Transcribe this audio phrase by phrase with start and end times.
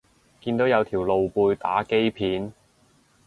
[0.41, 2.53] 見到有條露背打機片